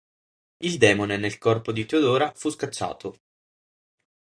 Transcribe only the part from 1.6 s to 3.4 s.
di Teodora fu scacciato.